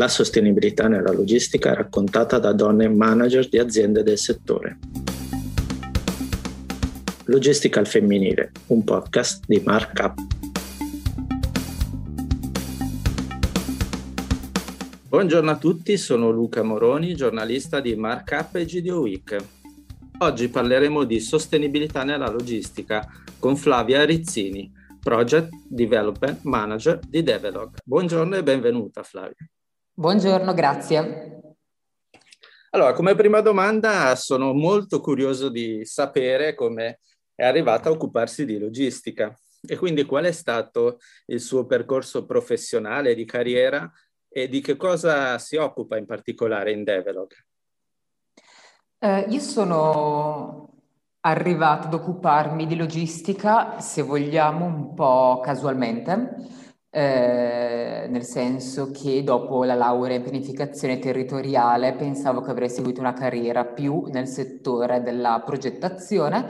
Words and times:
La 0.00 0.08
sostenibilità 0.08 0.88
nella 0.88 1.12
logistica 1.12 1.74
raccontata 1.74 2.38
da 2.38 2.54
donne 2.54 2.88
manager 2.88 3.46
di 3.46 3.58
aziende 3.58 4.02
del 4.02 4.16
settore. 4.16 4.78
Logistica 7.24 7.80
al 7.80 7.86
femminile, 7.86 8.50
un 8.68 8.82
podcast 8.82 9.44
di 9.46 9.60
Markup. 9.62 10.14
Buongiorno 15.06 15.50
a 15.50 15.58
tutti, 15.58 15.98
sono 15.98 16.30
Luca 16.30 16.62
Moroni, 16.62 17.14
giornalista 17.14 17.80
di 17.80 17.94
Markup 17.94 18.54
e 18.54 18.64
GDO 18.64 19.00
Week. 19.00 19.36
Oggi 20.20 20.48
parleremo 20.48 21.04
di 21.04 21.20
sostenibilità 21.20 22.04
nella 22.04 22.30
logistica 22.30 23.06
con 23.38 23.54
Flavia 23.54 24.06
Rizzini, 24.06 24.72
Project 24.98 25.50
Development 25.68 26.42
Manager 26.44 26.98
di 27.06 27.22
Develog. 27.22 27.76
Buongiorno 27.84 28.36
e 28.36 28.42
benvenuta 28.42 29.02
Flavia. 29.02 29.36
Buongiorno, 30.00 30.54
grazie. 30.54 31.42
Allora, 32.70 32.94
come 32.94 33.14
prima 33.14 33.42
domanda 33.42 34.16
sono 34.16 34.54
molto 34.54 34.98
curioso 35.02 35.50
di 35.50 35.84
sapere 35.84 36.54
come 36.54 37.00
è 37.34 37.44
arrivata 37.44 37.90
a 37.90 37.92
occuparsi 37.92 38.46
di 38.46 38.58
logistica 38.58 39.38
e 39.60 39.76
quindi 39.76 40.06
qual 40.06 40.24
è 40.24 40.32
stato 40.32 41.00
il 41.26 41.38
suo 41.38 41.66
percorso 41.66 42.24
professionale 42.24 43.14
di 43.14 43.26
carriera 43.26 43.92
e 44.26 44.48
di 44.48 44.62
che 44.62 44.78
cosa 44.78 45.36
si 45.36 45.56
occupa 45.56 45.98
in 45.98 46.06
particolare 46.06 46.72
in 46.72 46.82
Develog. 46.82 47.32
Eh, 49.00 49.26
io 49.28 49.40
sono 49.40 50.76
arrivata 51.20 51.88
ad 51.88 51.92
occuparmi 51.92 52.66
di 52.66 52.74
logistica, 52.74 53.78
se 53.80 54.00
vogliamo, 54.00 54.64
un 54.64 54.94
po' 54.94 55.40
casualmente, 55.44 56.58
eh, 56.90 58.06
nel 58.08 58.24
senso 58.24 58.90
che 58.90 59.22
dopo 59.22 59.64
la 59.64 59.74
laurea 59.74 60.16
in 60.16 60.22
pianificazione 60.22 60.98
territoriale 60.98 61.94
pensavo 61.94 62.40
che 62.40 62.50
avrei 62.50 62.68
seguito 62.68 63.00
una 63.00 63.12
carriera 63.12 63.64
più 63.64 64.06
nel 64.06 64.26
settore 64.26 65.02
della 65.02 65.42
progettazione, 65.44 66.46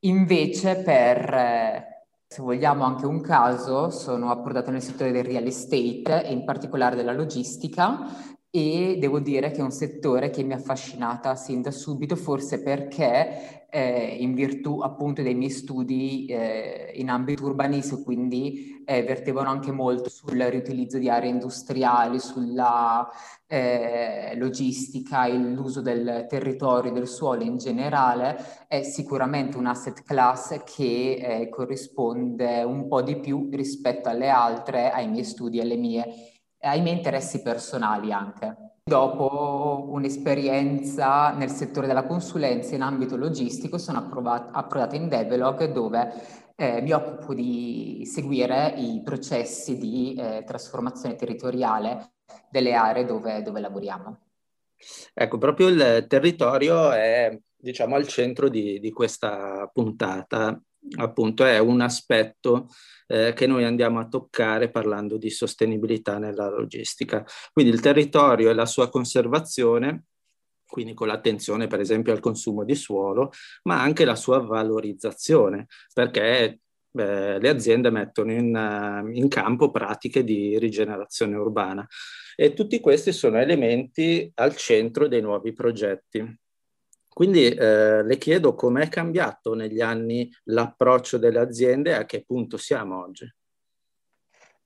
invece 0.00 0.76
per... 0.82 1.34
Eh, 1.34 1.92
se 2.30 2.42
vogliamo 2.42 2.84
anche 2.84 3.06
un 3.06 3.22
caso, 3.22 3.88
sono 3.88 4.30
approdata 4.30 4.70
nel 4.70 4.82
settore 4.82 5.12
del 5.12 5.24
real 5.24 5.46
estate 5.46 6.26
e 6.26 6.30
in 6.30 6.44
particolare 6.44 6.94
della 6.94 7.14
logistica 7.14 8.36
e 8.50 8.96
devo 8.98 9.20
dire 9.20 9.50
che 9.50 9.58
è 9.58 9.62
un 9.62 9.70
settore 9.70 10.30
che 10.30 10.42
mi 10.42 10.54
ha 10.54 10.56
affascinata 10.56 11.34
sin 11.36 11.60
da 11.60 11.70
subito, 11.70 12.16
forse 12.16 12.62
perché 12.62 13.66
eh, 13.70 14.16
in 14.20 14.32
virtù 14.32 14.80
appunto 14.80 15.20
dei 15.20 15.34
miei 15.34 15.50
studi 15.50 16.24
eh, 16.26 16.92
in 16.94 17.10
ambito 17.10 17.44
urbanistico, 17.44 18.02
quindi 18.02 18.82
eh, 18.86 19.02
vertevano 19.02 19.50
anche 19.50 19.70
molto 19.70 20.08
sul 20.08 20.38
riutilizzo 20.38 20.96
di 20.96 21.10
aree 21.10 21.28
industriali, 21.28 22.18
sulla 22.18 23.06
eh, 23.46 24.32
logistica, 24.36 25.28
l'uso 25.28 25.82
del 25.82 26.24
territorio, 26.26 26.90
del 26.90 27.06
suolo 27.06 27.42
in 27.42 27.58
generale, 27.58 28.64
è 28.66 28.82
sicuramente 28.82 29.58
un 29.58 29.66
asset 29.66 30.02
class 30.04 30.62
che 30.64 31.18
eh, 31.20 31.48
corrisponde 31.50 32.62
un 32.62 32.88
po' 32.88 33.02
di 33.02 33.18
più 33.20 33.50
rispetto 33.52 34.08
alle 34.08 34.30
altre, 34.30 34.90
ai 34.90 35.06
miei 35.08 35.24
studi 35.24 35.58
e 35.58 35.62
alle 35.62 35.76
mie 35.76 36.37
ai 36.60 36.80
miei 36.80 36.96
interessi 36.96 37.42
personali 37.42 38.12
anche. 38.12 38.56
Dopo 38.84 39.86
un'esperienza 39.90 41.32
nel 41.32 41.50
settore 41.50 41.86
della 41.86 42.06
consulenza 42.06 42.74
in 42.74 42.82
ambito 42.82 43.16
logistico 43.16 43.76
sono 43.76 43.98
approdata 43.98 44.96
in 44.96 45.08
Develog 45.08 45.70
dove 45.70 46.12
eh, 46.56 46.80
mi 46.80 46.92
occupo 46.92 47.34
di 47.34 48.02
seguire 48.04 48.74
i 48.76 49.02
processi 49.04 49.76
di 49.76 50.14
eh, 50.14 50.42
trasformazione 50.44 51.16
territoriale 51.16 52.14
delle 52.50 52.72
aree 52.74 53.04
dove, 53.04 53.42
dove, 53.42 53.60
lavoriamo. 53.60 54.18
Ecco, 55.12 55.38
proprio 55.38 55.68
il 55.68 56.06
territorio 56.08 56.90
è 56.90 57.38
diciamo 57.54 57.94
al 57.94 58.06
centro 58.06 58.48
di, 58.48 58.80
di 58.80 58.90
questa 58.90 59.70
puntata 59.72 60.60
appunto 60.96 61.44
è 61.44 61.58
un 61.58 61.80
aspetto 61.80 62.68
eh, 63.06 63.32
che 63.34 63.46
noi 63.46 63.64
andiamo 63.64 64.00
a 64.00 64.08
toccare 64.08 64.70
parlando 64.70 65.16
di 65.16 65.30
sostenibilità 65.30 66.18
nella 66.18 66.48
logistica. 66.48 67.24
Quindi 67.52 67.72
il 67.72 67.80
territorio 67.80 68.50
e 68.50 68.54
la 68.54 68.66
sua 68.66 68.88
conservazione, 68.88 70.04
quindi 70.66 70.94
con 70.94 71.06
l'attenzione 71.06 71.66
per 71.66 71.80
esempio 71.80 72.12
al 72.12 72.20
consumo 72.20 72.64
di 72.64 72.74
suolo, 72.74 73.32
ma 73.64 73.80
anche 73.80 74.04
la 74.04 74.16
sua 74.16 74.38
valorizzazione, 74.40 75.66
perché 75.92 76.60
eh, 76.92 77.38
le 77.38 77.48
aziende 77.48 77.90
mettono 77.90 78.32
in, 78.32 78.54
uh, 78.54 79.08
in 79.10 79.28
campo 79.28 79.70
pratiche 79.70 80.24
di 80.24 80.58
rigenerazione 80.58 81.36
urbana 81.36 81.86
e 82.34 82.54
tutti 82.54 82.80
questi 82.80 83.12
sono 83.12 83.38
elementi 83.38 84.30
al 84.34 84.56
centro 84.56 85.06
dei 85.06 85.20
nuovi 85.20 85.52
progetti. 85.52 86.38
Quindi 87.18 87.48
eh, 87.48 88.04
le 88.04 88.16
chiedo 88.16 88.54
com'è 88.54 88.88
cambiato 88.88 89.54
negli 89.54 89.80
anni 89.80 90.32
l'approccio 90.44 91.18
delle 91.18 91.40
aziende 91.40 91.90
e 91.90 91.94
a 91.94 92.04
che 92.04 92.22
punto 92.24 92.56
siamo 92.56 93.02
oggi. 93.02 93.28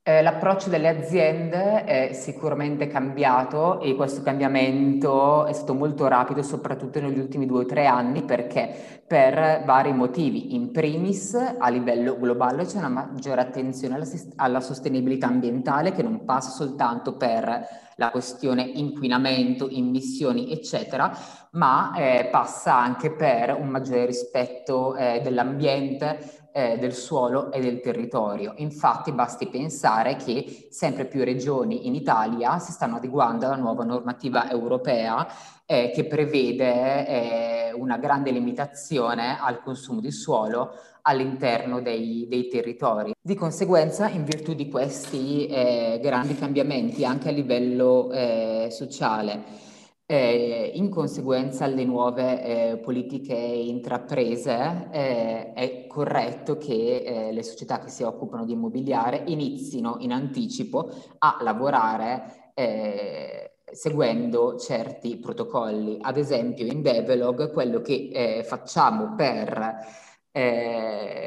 Eh, 0.04 0.20
l'approccio 0.20 0.68
delle 0.68 0.88
aziende 0.88 1.84
è 1.84 2.12
sicuramente 2.12 2.88
cambiato 2.88 3.78
e 3.80 3.94
questo 3.94 4.20
cambiamento 4.22 5.46
è 5.46 5.52
stato 5.52 5.74
molto 5.74 6.08
rapido, 6.08 6.42
soprattutto 6.42 7.00
negli 7.00 7.20
ultimi 7.20 7.46
due 7.46 7.60
o 7.60 7.66
tre 7.66 7.86
anni, 7.86 8.24
perché 8.24 9.04
per 9.06 9.62
vari 9.64 9.92
motivi. 9.92 10.56
In 10.56 10.72
primis, 10.72 11.34
a 11.34 11.68
livello 11.68 12.18
globale 12.18 12.64
c'è 12.64 12.78
una 12.78 12.88
maggiore 12.88 13.42
attenzione 13.42 13.94
alla, 13.94 14.06
alla 14.34 14.58
sostenibilità 14.58 15.28
ambientale 15.28 15.92
che 15.92 16.02
non 16.02 16.24
passa 16.24 16.50
soltanto 16.50 17.16
per 17.16 17.64
la 17.94 18.10
questione 18.10 18.62
inquinamento, 18.62 19.68
immissioni, 19.70 20.50
eccetera, 20.50 21.16
ma 21.52 21.92
eh, 21.94 22.26
passa 22.28 22.74
anche 22.76 23.12
per 23.12 23.56
un 23.56 23.68
maggiore 23.68 24.06
rispetto 24.06 24.96
eh, 24.96 25.20
dell'ambiente, 25.22 26.41
eh, 26.52 26.78
del 26.78 26.94
suolo 26.94 27.50
e 27.50 27.60
del 27.60 27.80
territorio. 27.80 28.54
Infatti 28.56 29.12
basti 29.12 29.48
pensare 29.48 30.16
che 30.16 30.68
sempre 30.70 31.06
più 31.06 31.24
regioni 31.24 31.86
in 31.86 31.94
Italia 31.94 32.58
si 32.58 32.72
stanno 32.72 32.96
adeguando 32.96 33.46
alla 33.46 33.56
nuova 33.56 33.84
normativa 33.84 34.50
europea 34.50 35.26
eh, 35.66 35.90
che 35.94 36.04
prevede 36.04 37.06
eh, 37.06 37.72
una 37.72 37.96
grande 37.96 38.30
limitazione 38.30 39.38
al 39.40 39.62
consumo 39.62 40.00
di 40.00 40.12
suolo 40.12 40.72
all'interno 41.02 41.80
dei, 41.80 42.26
dei, 42.28 42.48
territori. 42.48 43.12
Di 43.20 43.34
conseguenza, 43.34 44.08
in 44.08 44.24
virtù 44.24 44.54
di 44.54 44.68
questi 44.68 45.46
eh, 45.46 45.98
grandi 46.00 46.36
cambiamenti 46.36 47.04
anche 47.04 47.28
a 47.28 47.32
livello 47.32 48.10
eh, 48.12 48.68
sociale, 48.70 49.70
eh, 50.12 50.72
in 50.74 50.90
conseguenza 50.90 51.64
alle 51.64 51.84
nuove 51.86 52.42
eh, 52.42 52.76
politiche 52.76 53.32
intraprese, 53.32 54.88
eh, 54.90 55.54
è 55.54 55.86
corretto 55.86 56.58
che 56.58 56.96
eh, 56.96 57.32
le 57.32 57.42
società 57.42 57.78
che 57.78 57.88
si 57.88 58.02
occupano 58.02 58.44
di 58.44 58.52
immobiliare 58.52 59.22
inizino 59.28 59.96
in 60.00 60.12
anticipo 60.12 60.92
a 61.16 61.38
lavorare 61.40 62.50
eh, 62.52 63.52
seguendo 63.72 64.58
certi 64.58 65.16
protocolli. 65.16 65.96
Ad 66.02 66.18
esempio 66.18 66.66
in 66.66 66.82
Develog 66.82 67.50
quello 67.50 67.80
che 67.80 68.10
eh, 68.12 68.44
facciamo 68.44 69.14
per 69.14 70.10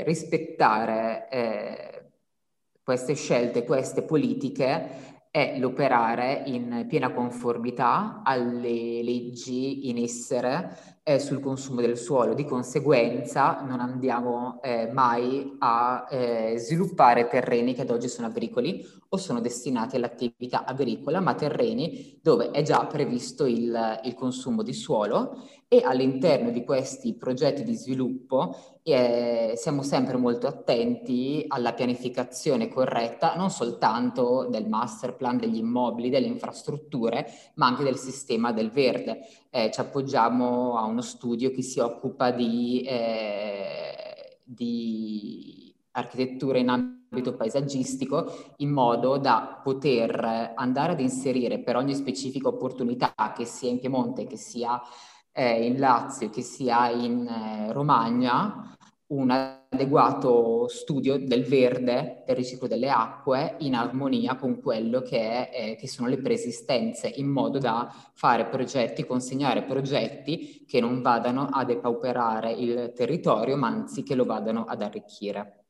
rispettare 0.04 1.28
queste 2.84 3.14
scelte, 3.14 3.64
queste 3.64 4.02
politiche, 4.02 5.15
è 5.36 5.58
l'operare 5.60 6.44
in 6.46 6.86
piena 6.88 7.12
conformità 7.12 8.22
alle 8.24 9.04
leggi 9.04 9.90
in 9.90 9.98
essere 9.98 10.96
eh, 11.04 11.20
sul 11.20 11.42
consumo 11.42 11.82
del 11.82 11.98
suolo. 11.98 12.34
Di 12.34 12.46
conseguenza 12.46 13.60
non 13.68 13.82
andiamo 13.82 14.62
eh, 14.64 14.90
mai 14.94 15.58
a 15.60 16.08
eh, 16.10 16.54
sviluppare 16.58 17.28
terreni 17.28 17.74
che 17.74 17.82
ad 17.82 17.90
oggi 17.90 18.08
sono 18.08 18.28
agricoli 18.28 18.82
o 19.10 19.18
sono 19.18 19.42
destinati 19.42 19.98
all'attività 19.98 20.64
agricola, 20.64 21.20
ma 21.20 21.34
terreni 21.34 22.18
dove 22.24 22.52
è 22.52 22.62
già 22.62 22.86
previsto 22.86 23.46
il, 23.46 24.00
il 24.06 24.14
consumo 24.14 24.64
di 24.64 24.72
suolo 24.72 25.44
e 25.68 25.82
all'interno 25.84 26.52
di 26.52 26.64
questi 26.64 27.16
progetti 27.16 27.64
di 27.64 27.74
sviluppo 27.74 28.80
eh, 28.84 29.54
siamo 29.56 29.82
sempre 29.82 30.16
molto 30.16 30.48
attenti 30.48 31.44
alla 31.48 31.74
pianificazione 31.74 32.68
corretta, 32.68 33.36
non 33.36 33.50
soltanto 33.50 34.48
del 34.50 34.68
master 34.68 35.16
plan 35.16 35.38
degli 35.38 35.58
immobili, 35.58 36.10
delle 36.10 36.28
infrastrutture, 36.28 37.26
ma 37.56 37.66
anche 37.66 37.84
del 37.84 37.98
sistema 37.98 38.52
del 38.52 38.70
verde. 38.70 39.20
Eh, 39.50 39.72
ci 39.72 39.80
appoggiamo 39.80 40.78
a 40.78 40.84
un 40.86 40.96
uno 40.96 41.02
studio 41.02 41.52
che 41.52 41.62
si 41.62 41.80
occupa 41.80 42.32
di, 42.32 42.82
eh, 42.88 44.40
di 44.46 45.76
architettura 45.92 46.58
in 46.58 46.70
ambito 46.70 47.36
paesaggistico 47.36 48.54
in 48.58 48.70
modo 48.70 49.18
da 49.18 49.60
poter 49.62 50.54
andare 50.56 50.94
ad 50.94 51.02
inserire 51.02 51.60
per 51.60 51.76
ogni 51.76 51.94
specifica 51.94 52.48
opportunità, 52.48 53.14
che 53.36 53.44
sia 53.44 53.70
in 53.70 53.80
Piemonte, 53.80 54.26
che 54.26 54.38
sia 54.38 54.82
eh, 55.38 55.66
in 55.66 55.78
Lazio, 55.80 56.30
che 56.30 56.42
sia 56.42 56.90
in 56.90 57.28
eh, 57.28 57.74
Romagna, 57.74 58.74
un 59.08 59.30
adeguato 59.30 60.68
studio 60.68 61.18
del 61.18 61.44
verde, 61.44 62.24
del 62.26 62.36
riciclo 62.36 62.68
delle 62.68 62.90
acque, 62.90 63.58
in 63.60 63.76
armonia 63.76 64.36
con 64.36 64.62
quello 64.62 65.02
che, 65.02 65.20
è, 65.20 65.50
eh, 65.54 65.76
che, 65.76 65.88
sono 65.88 66.08
le 66.08 66.18
preesistenze, 66.18 67.08
in 67.08 67.28
modo 67.28 67.60
da 67.60 67.94
fare 68.14 68.46
progetti, 68.46 69.06
consegnare 69.06 69.64
progetti 69.64 70.64
che 70.66 70.80
non 70.80 71.02
vadano 71.02 71.50
a 71.52 71.66
depauperare 71.66 72.54
il 72.54 72.94
territorio, 72.96 73.58
ma 73.58 73.68
anzi 73.68 74.04
che 74.04 74.16
lo 74.16 74.24
vadano 74.24 74.64
ad 74.64 74.82
arricchire. 74.82 75.66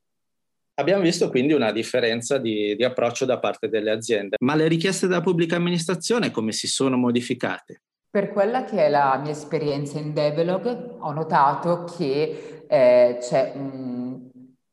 Abbiamo 0.75 1.01
visto 1.01 1.29
quindi 1.29 1.53
una 1.53 1.71
differenza 1.71 2.37
di, 2.37 2.75
di 2.75 2.83
approccio 2.83 3.25
da 3.25 3.39
parte 3.39 3.67
delle 3.67 3.91
aziende, 3.91 4.35
ma 4.41 4.55
le 4.55 4.67
richieste 4.67 5.07
della 5.07 5.21
pubblica 5.21 5.55
amministrazione 5.55 6.31
come 6.31 6.51
si 6.51 6.67
sono 6.67 6.97
modificate? 6.97 7.81
Per 8.15 8.31
quella 8.31 8.63
che 8.63 8.85
è 8.85 8.87
la 8.87 9.19
mia 9.21 9.31
esperienza 9.31 9.99
in 9.99 10.13
Develog, 10.13 10.99
ho 10.99 11.11
notato 11.11 11.83
che 11.83 12.63
eh, 12.65 13.17
c'è 13.19 13.51
un 13.55 14.29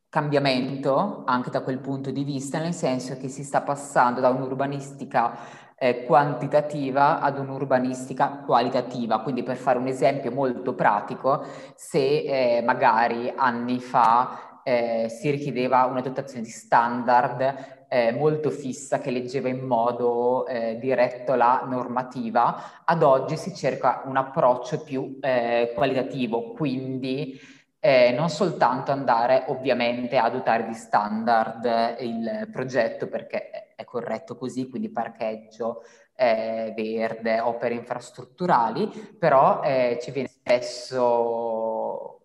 cambiamento 0.09 1.25
anche 1.27 1.51
da 1.51 1.63
quel 1.63 1.81
punto 1.81 2.13
di 2.13 2.23
vista, 2.23 2.61
nel 2.61 2.73
senso 2.73 3.17
che 3.17 3.27
si 3.27 3.43
sta 3.43 3.63
passando 3.63 4.21
da 4.21 4.29
un'urbanistica 4.29 5.75
eh, 5.77 6.05
quantitativa 6.05 7.21
ad 7.21 7.37
un'urbanistica 7.41 8.45
qualitativa. 8.47 9.19
Quindi 9.23 9.43
per 9.43 9.57
fare 9.57 9.81
un 9.81 9.89
esempio 9.89 10.31
molto 10.31 10.77
pratico, 10.77 11.45
se 11.75 11.99
eh, 11.99 12.63
magari 12.63 13.33
anni 13.35 13.81
fa 13.81 14.61
eh, 14.63 15.09
si 15.09 15.29
richiedeva 15.31 15.87
una 15.87 16.01
dotazione 16.01 16.45
di 16.45 16.51
standard 16.51 17.82
eh, 17.93 18.11
molto 18.11 18.49
fissa 18.49 19.01
che 19.01 19.11
leggeva 19.11 19.51
in 19.51 19.67
modo 19.67 20.47
eh, 20.47 20.79
diretto 20.81 21.35
la 21.35 21.63
normativa, 21.69 22.83
ad 22.87 23.03
oggi 23.03 23.37
si 23.37 23.55
cerca 23.55 24.01
un 24.07 24.17
approccio 24.17 24.81
più 24.81 25.19
eh, 25.21 25.73
qualitativo, 25.75 26.53
quindi 26.53 27.39
eh, 27.79 28.15
non 28.17 28.31
soltanto 28.31 28.93
andare 28.93 29.45
ovviamente 29.49 30.17
a 30.17 30.31
dotare 30.31 30.67
di 30.67 30.73
standard 30.73 31.99
il 32.01 32.49
progetto 32.51 33.09
perché 33.09 33.75
è 33.75 33.85
corretto 33.85 34.39
così, 34.39 34.71
quindi 34.71 34.89
parcheggio, 34.89 35.83
eh, 36.15 36.73
verde, 36.75 37.41
opere 37.41 37.75
infrastrutturali, 37.75 39.17
però 39.19 39.61
eh, 39.63 39.99
ci 40.01 40.13
viene 40.13 40.29
spesso 40.29 42.21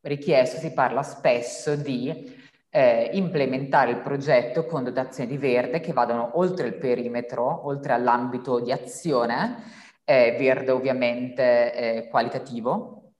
richiesto, 0.00 0.58
si 0.58 0.72
parla 0.72 1.04
spesso 1.04 1.76
di 1.76 2.37
eh, 2.70 3.10
implementare 3.14 3.92
il 3.92 4.00
progetto 4.00 4.66
con 4.66 4.84
dotazioni 4.84 5.28
di 5.28 5.38
verde 5.38 5.80
che 5.80 5.92
vadano 5.92 6.38
oltre 6.38 6.66
il 6.66 6.74
perimetro, 6.74 7.66
oltre 7.66 7.92
all'ambito 7.92 8.60
di 8.60 8.72
azione, 8.72 9.62
eh, 10.04 10.36
verde 10.38 10.70
ovviamente 10.70 11.74
eh, 11.74 12.08
qualitativo, 12.08 13.12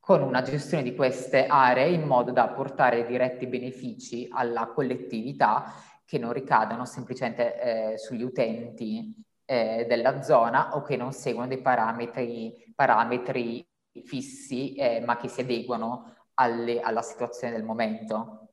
con 0.00 0.22
una 0.22 0.42
gestione 0.42 0.82
di 0.82 0.94
queste 0.94 1.46
aree 1.46 1.90
in 1.90 2.02
modo 2.02 2.32
da 2.32 2.48
portare 2.48 3.06
diretti 3.06 3.46
benefici 3.46 4.28
alla 4.30 4.66
collettività 4.66 5.72
che 6.04 6.18
non 6.18 6.32
ricadano 6.32 6.84
semplicemente 6.84 7.92
eh, 7.92 7.98
sugli 7.98 8.22
utenti 8.22 9.14
eh, 9.44 9.84
della 9.88 10.22
zona 10.22 10.74
o 10.74 10.82
che 10.82 10.96
non 10.96 11.12
seguono 11.12 11.46
dei 11.46 11.60
parametri, 11.60 12.72
parametri 12.74 13.64
fissi 14.04 14.74
eh, 14.74 15.00
ma 15.04 15.16
che 15.16 15.28
si 15.28 15.42
adeguano 15.42 16.14
alle, 16.34 16.80
alla 16.80 17.02
situazione 17.02 17.52
del 17.52 17.62
momento. 17.62 18.49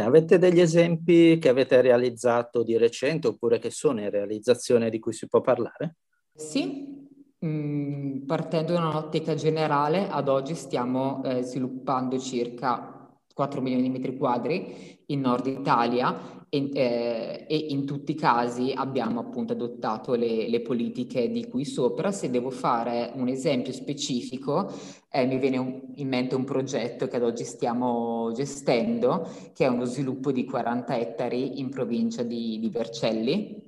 Avete 0.00 0.38
degli 0.38 0.60
esempi 0.60 1.38
che 1.38 1.50
avete 1.50 1.80
realizzato 1.82 2.62
di 2.62 2.78
recente 2.78 3.28
oppure 3.28 3.58
che 3.58 3.70
sono 3.70 4.00
in 4.00 4.10
realizzazione 4.10 4.88
di 4.88 4.98
cui 4.98 5.12
si 5.12 5.28
può 5.28 5.40
parlare? 5.40 5.96
Sì, 6.34 7.06
mm, 7.44 8.24
partendo 8.24 8.72
da 8.72 8.86
un'ottica 8.86 9.34
generale, 9.34 10.08
ad 10.08 10.28
oggi 10.28 10.54
stiamo 10.54 11.22
eh, 11.24 11.42
sviluppando 11.42 12.18
circa 12.18 12.91
4 13.34 13.60
milioni 13.60 13.82
di 13.82 13.90
metri 13.90 14.16
quadri 14.16 15.00
in 15.06 15.20
Nord 15.20 15.46
Italia 15.46 16.40
e, 16.54 16.70
eh, 16.74 17.46
e, 17.48 17.56
in 17.56 17.86
tutti 17.86 18.12
i 18.12 18.14
casi 18.14 18.74
abbiamo 18.76 19.20
appunto 19.20 19.54
adottato 19.54 20.14
le, 20.14 20.48
le, 20.48 20.60
politiche 20.60 21.30
di 21.30 21.48
qui 21.48 21.64
sopra. 21.64 22.12
Se 22.12 22.28
devo 22.28 22.50
fare 22.50 23.10
un 23.14 23.28
esempio 23.28 23.72
specifico, 23.72 24.70
eh, 25.10 25.24
mi 25.24 25.38
viene 25.38 25.56
un, 25.56 25.80
in 25.94 26.08
mente 26.08 26.34
un 26.34 26.44
progetto 26.44 27.08
che 27.08 27.16
ad 27.16 27.22
oggi 27.22 27.44
stiamo 27.44 28.32
gestendo, 28.34 29.26
che 29.54 29.64
è 29.64 29.68
uno 29.68 29.84
sviluppo 29.84 30.30
di 30.30 30.44
40 30.44 30.98
ettari 30.98 31.58
in 31.58 31.70
provincia 31.70 32.22
di, 32.22 32.58
di 32.58 32.68
Vercelli, 32.68 33.61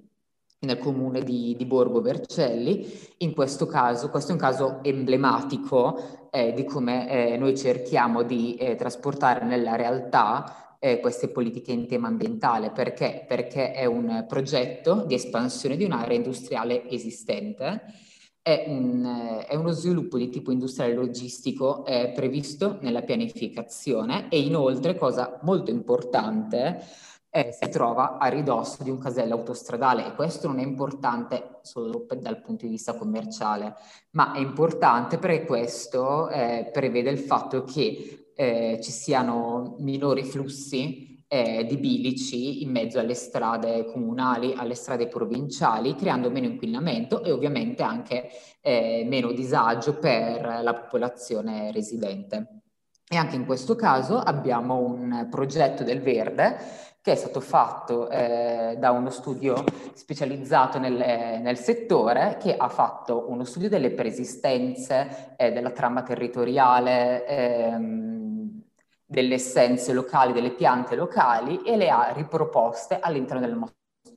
nel 0.64 0.78
comune 0.78 1.22
di, 1.22 1.55
di, 1.56 1.64
Borgo 1.64 2.00
Vercelli. 2.00 2.87
In 3.19 3.32
questo 3.34 3.66
caso, 3.66 4.11
questo 4.11 4.31
è 4.31 4.34
un 4.34 4.40
caso 4.40 4.78
emblematico 4.82 6.28
eh, 6.31 6.52
di 6.52 6.64
come 6.64 7.08
eh, 7.08 7.37
noi 7.37 7.56
cerchiamo 7.56 8.22
di 8.22 8.55
eh, 8.56 8.75
trasportare 8.75 9.44
nella 9.44 9.76
realtà 9.76 10.76
eh, 10.78 11.00
queste 11.00 11.28
politiche 11.28 11.72
in 11.72 11.87
tema 11.87 12.08
ambientale. 12.08 12.70
Perché? 12.70 13.25
Perché 13.26 13.72
è 13.72 13.84
un 13.84 14.25
progetto 14.28 15.05
di 15.06 15.14
espansione 15.14 15.76
di 15.76 15.84
un'area 15.84 16.16
industriale 16.16 16.88
esistente. 16.88 17.82
È, 18.43 18.64
un, 18.66 19.43
è 19.49 19.55
uno 19.55 19.70
sviluppo 19.70 20.19
di 20.19 20.28
tipo 20.28 20.52
industriale 20.52 20.93
logistico 20.93 21.82
previsto 22.14 22.76
nella 22.82 23.00
pianificazione 23.00 24.28
e 24.28 24.38
inoltre, 24.38 24.99
cosa 24.99 25.38
molto 25.44 25.70
importante, 25.70 26.84
eh, 27.36 27.50
si 27.50 27.69
trova 27.69 28.16
a 28.19 28.28
ridosso 28.28 28.84
di 28.84 28.90
un 28.90 28.98
casello 28.98 29.34
autostradale 29.34 30.06
e 30.06 30.14
questo 30.14 30.46
non 30.46 30.60
è 30.60 30.62
importante 30.62 31.58
solo 31.62 32.06
dal 32.16 32.40
punto 32.40 32.64
di 32.64 32.70
vista 32.70 32.94
commerciale, 32.94 33.75
ma 34.10 34.34
è 34.34 34.38
importante 34.38 35.19
perché 35.19 35.44
questo 35.44 36.28
eh, 36.28 36.70
prevede 36.72 37.10
il 37.10 37.19
fatto 37.19 37.64
che 37.64 38.28
eh, 38.36 38.78
ci 38.81 38.92
siano 38.92 39.75
minori 39.81 40.22
flussi 40.22 41.25
eh, 41.26 41.64
di 41.64 41.76
bilici 41.76 42.62
in 42.62 42.70
mezzo 42.70 43.00
alle 43.00 43.14
strade 43.14 43.87
comunali, 43.87 44.54
alle 44.56 44.76
strade 44.76 45.08
provinciali, 45.08 45.96
creando 45.96 46.30
meno 46.30 46.46
inquinamento 46.46 47.25
e 47.25 47.32
ovviamente 47.32 47.82
anche 47.82 48.28
eh, 48.60 49.04
meno 49.08 49.32
disagio 49.32 49.98
per 49.98 50.60
la 50.62 50.75
popolazione 50.75 51.72
residente. 51.72 52.60
E 53.08 53.16
anche 53.16 53.34
in 53.34 53.44
questo 53.44 53.75
caso 53.75 54.19
abbiamo 54.19 54.78
un 54.78 55.26
progetto 55.30 55.82
del 55.82 56.00
verde 56.00 56.92
che 57.04 57.12
è 57.12 57.16
stato 57.16 57.40
fatto 57.40 58.08
eh, 58.08 58.76
da 58.78 58.90
uno 58.90 59.10
studio 59.10 59.62
specializzato 59.92 60.78
nel, 60.78 60.94
nel, 60.94 61.58
settore 61.58 62.38
che 62.40 62.56
ha 62.56 62.70
fatto 62.70 63.26
uno 63.28 63.44
studio 63.44 63.68
delle 63.68 63.90
preesistenze, 63.90 65.34
eh, 65.36 65.52
della 65.52 65.72
trama 65.72 66.02
territoriale, 66.02 67.26
ehm, 67.26 68.62
delle 69.04 69.34
essenze 69.34 69.92
locali, 69.92 70.32
delle 70.32 70.52
piante 70.52 70.96
locali 70.96 71.61
e 71.62 71.76
le 71.76 71.90
ha 71.90 72.11
riproposte 72.14 72.99
all'interno 72.99 73.46
del 73.46 73.62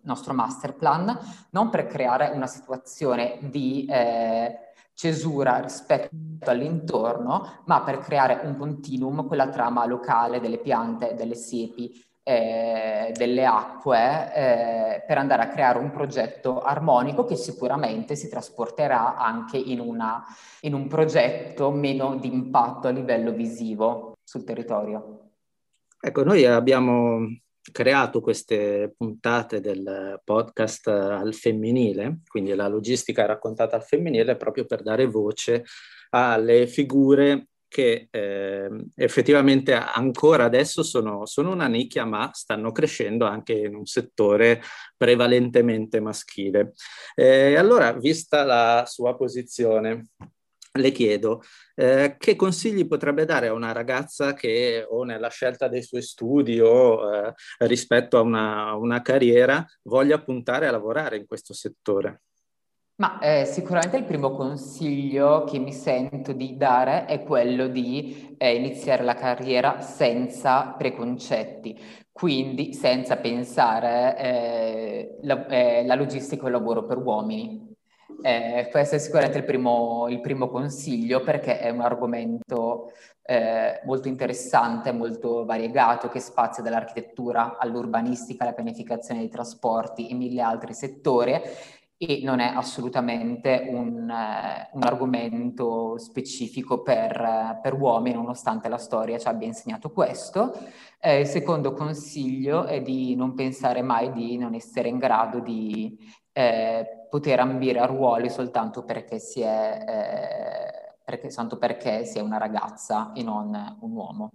nostro 0.04 0.34
master 0.34 0.74
plan, 0.76 1.14
non 1.50 1.70
per 1.70 1.88
creare 1.88 2.32
una 2.34 2.48
situazione 2.48 3.38
di 3.42 3.86
eh, 3.90 4.60
cesura 4.94 5.60
rispetto 5.60 6.50
all'intorno, 6.50 7.64
ma 7.66 7.82
per 7.82 7.98
creare 7.98 8.40
un 8.44 8.56
continuum, 8.56 9.28
quella 9.28 9.50
trama 9.50 9.86
locale 9.86 10.40
delle 10.40 10.60
piante, 10.60 11.16
delle 11.16 11.36
siepi, 11.36 12.06
eh, 12.28 13.14
delle 13.16 13.46
acque 13.46 14.34
eh, 14.36 15.04
per 15.08 15.18
andare 15.18 15.44
a 15.44 15.48
creare 15.48 15.80
un 15.80 15.92
progetto 15.92 16.62
armonico 16.62 17.24
che 17.24 17.38
sicuramente 17.38 18.18
si 18.18 18.28
trasporterà 18.28 19.16
anche 19.16 19.56
in, 19.56 19.80
una, 19.80 20.26
in 20.62 20.74
un 20.74 20.88
progetto 20.88 21.72
meno 21.72 22.18
di 22.18 22.28
impatto 22.28 22.88
a 22.88 22.92
livello 22.92 23.32
visivo 23.32 24.18
sul 24.22 24.44
territorio. 24.44 25.30
Ecco, 26.02 26.26
noi 26.26 26.46
abbiamo 26.46 27.20
creato 27.72 28.20
queste 28.20 28.94
puntate 28.98 29.62
del 29.62 30.20
podcast 30.22 30.88
al 30.90 31.34
femminile, 31.34 32.20
quindi 32.28 32.54
la 32.56 32.68
logistica 32.68 33.26
raccontata 33.26 33.78
al 33.78 33.84
femminile, 33.84 34.36
proprio 34.36 34.66
per 34.66 34.84
dare 34.84 35.06
voce 35.06 35.64
alle 36.10 36.68
figure 36.68 37.48
che 37.68 38.08
eh, 38.10 38.70
effettivamente 38.96 39.74
ancora 39.74 40.46
adesso 40.46 40.84
sono, 40.84 41.26
sono, 41.26 41.52
una 41.52 41.68
nicchia, 41.68 42.06
ma 42.06 42.32
stanno 42.34 42.72
crescendo 42.72 43.26
anche 43.26 43.54
in 43.54 43.76
un 43.76 43.86
settore 43.86 44.62
prevalentemente 44.96 46.00
maschile. 46.00 46.74
Eh, 47.16 47.56
allora, 47.56 47.94
vista 47.94 48.44
la 48.44 48.86
sua 48.88 49.16
posizione, 49.16 50.10
le 50.78 50.92
chiedo 50.92 51.42
eh, 51.76 52.16
che 52.18 52.36
consigli 52.36 52.88
potrebbe 52.88 53.26
dare 53.26 53.48
a 53.48 53.54
una 53.54 53.72
ragazza 53.72 54.34
che 54.34 54.86
o 54.88 55.04
nella 55.04 55.30
scelta 55.30 55.68
dei 55.68 55.84
suoi 55.84 56.02
studi 56.02 56.60
o 56.60 57.14
eh, 57.14 57.34
rispetto 57.60 58.18
a 58.18 58.22
una, 58.22 58.76
una 58.76 59.02
carriera 59.02 59.66
voglia 59.84 60.22
puntare 60.22 60.68
a 60.68 60.72
lavorare 60.72 61.18
in 61.18 61.26
questo 61.26 61.54
settore? 61.54 62.22
Ma 63.00 63.20
eh, 63.20 63.46
sicuramente 63.46 63.98
il 63.98 64.06
primo 64.06 64.32
consiglio 64.32 65.44
che 65.44 65.60
mi 65.60 65.72
sento 65.72 66.34
di 66.34 66.58
dare 66.58 67.06
è 67.06 67.22
quello 67.22 67.68
di 67.68 68.36
eh, 68.40 68.56
iniziare 68.56 69.04
la 69.04 69.14
carriera 69.14 69.82
senza 69.82 70.74
preconcetti, 70.76 71.80
quindi 72.12 72.74
senza 72.74 73.18
pensare 73.18 74.18
eh, 74.18 75.18
la, 75.22 75.46
eh, 75.46 75.86
la, 75.86 75.94
logistica 75.94 76.42
è 76.42 76.46
un 76.46 76.54
lavoro 76.54 76.86
per 76.86 76.98
uomini. 76.98 77.76
Eh, 78.24 78.68
questo 78.72 78.96
è 78.96 78.98
sicuramente 78.98 79.38
il 79.38 79.44
primo, 79.44 80.08
il 80.10 80.20
primo, 80.20 80.50
consiglio 80.50 81.22
perché 81.22 81.60
è 81.60 81.70
un 81.70 81.82
argomento 81.82 82.94
eh, 83.22 83.80
molto 83.86 84.08
interessante, 84.08 84.92
molto 84.92 85.46
variegato, 85.46 86.08
che 86.08 86.20
spazia 86.20 86.64
dall'architettura 86.64 87.58
all'urbanistica, 87.60 88.44
alla 88.44 88.54
pianificazione 88.54 89.20
dei 89.20 89.30
trasporti 89.30 90.10
e 90.10 90.16
mille 90.16 90.42
altri 90.42 90.74
settori 90.74 91.40
e 92.00 92.22
non 92.24 92.40
è 92.40 92.46
assolutamente 92.46 93.66
un, 93.70 94.08
eh, 94.08 94.70
un 94.74 94.84
argomento 94.84 95.98
specifico 95.98 96.84
per, 96.84 97.60
per, 97.62 97.74
uomini, 97.74 98.16
nonostante 98.16 98.70
la 98.70 98.78
storia 98.78 99.18
ci 99.18 99.28
abbia 99.28 99.48
insegnato 99.48 99.90
questo. 99.90 100.54
Eh, 101.00 101.22
il 101.22 101.26
secondo 101.26 101.74
consiglio 101.74 102.66
è 102.66 102.82
di 102.82 103.16
non 103.16 103.34
pensare 103.34 103.82
mai 103.82 104.12
di 104.12 104.38
non 104.38 104.54
essere 104.54 104.90
in 104.90 105.00
grado 105.00 105.40
di 105.40 105.98
eh, 106.34 107.08
poter 107.10 107.40
ambire 107.40 107.80
a 107.80 107.86
ruoli 107.86 108.30
soltanto 108.30 108.84
perché 108.84 109.18
si 109.18 109.42
è, 109.42 109.84
eh, 109.88 110.96
perché, 111.04 111.30
perché 111.58 112.06
si 112.06 112.20
è 112.20 112.22
una 112.22 112.38
ragazza 112.38 113.12
e 113.14 113.24
non 113.24 113.78
un 113.80 113.92
uomo. 113.92 114.32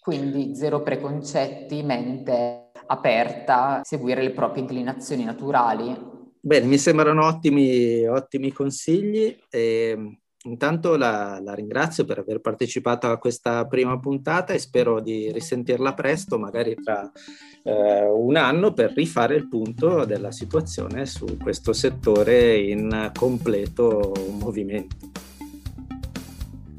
Quindi 0.00 0.56
zero 0.56 0.82
preconcetti, 0.82 1.84
mente 1.84 2.72
aperta, 2.86 3.80
seguire 3.84 4.22
le 4.22 4.32
proprie 4.32 4.62
inclinazioni 4.62 5.22
naturali 5.22 6.11
Bene, 6.44 6.66
mi 6.66 6.76
sembrano 6.76 7.24
ottimi, 7.24 8.04
ottimi 8.04 8.50
consigli. 8.50 9.38
E, 9.48 10.18
intanto 10.44 10.96
la, 10.96 11.38
la, 11.40 11.54
ringrazio 11.54 12.04
per 12.04 12.18
aver 12.18 12.40
partecipato 12.40 13.08
a 13.08 13.16
questa 13.16 13.64
prima 13.68 13.96
puntata 14.00 14.52
e 14.52 14.58
spero 14.58 15.00
di 15.00 15.30
risentirla 15.30 15.94
presto, 15.94 16.40
magari 16.40 16.74
tra 16.82 17.08
eh, 17.62 18.06
un 18.06 18.34
anno, 18.34 18.72
per 18.72 18.92
rifare 18.92 19.36
il 19.36 19.46
punto 19.46 20.04
della 20.04 20.32
situazione 20.32 21.06
su 21.06 21.36
questo 21.40 21.72
settore 21.72 22.58
in 22.58 23.12
completo 23.16 24.12
movimento. 24.32 24.96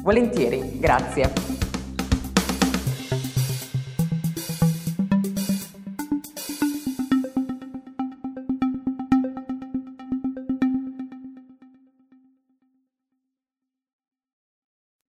Volentieri, 0.01 0.77
grazie. 0.77 1.62